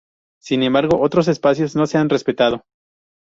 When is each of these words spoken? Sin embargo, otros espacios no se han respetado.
Sin 0.41 0.63
embargo, 0.63 0.99
otros 0.99 1.27
espacios 1.27 1.75
no 1.75 1.85
se 1.85 1.99
han 1.99 2.09
respetado. 2.09 2.63